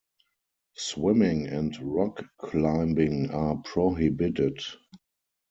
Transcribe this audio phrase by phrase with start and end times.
[0.77, 4.57] Swimming and rock climbing are prohibited.